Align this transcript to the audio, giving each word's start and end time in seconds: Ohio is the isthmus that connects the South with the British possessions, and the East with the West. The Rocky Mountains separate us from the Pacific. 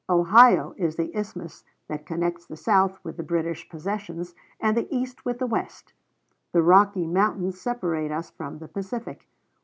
Ohio 0.09 0.73
is 0.77 0.95
the 0.95 1.15
isthmus 1.15 1.63
that 1.87 2.07
connects 2.07 2.47
the 2.47 2.57
South 2.57 2.97
with 3.05 3.17
the 3.17 3.21
British 3.23 3.69
possessions, 3.69 4.33
and 4.59 4.75
the 4.75 4.87
East 4.89 5.23
with 5.25 5.37
the 5.37 5.45
West. 5.45 5.93
The 6.53 6.63
Rocky 6.63 7.05
Mountains 7.05 7.61
separate 7.61 8.11
us 8.11 8.31
from 8.31 8.57
the 8.57 8.67
Pacific. 8.67 9.27